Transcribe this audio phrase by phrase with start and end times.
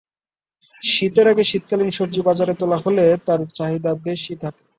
[0.81, 4.63] শীতের আগে শীতকালীন সবজি বাজারে তোলা হলে তার চাহিদা বেশি থাকে।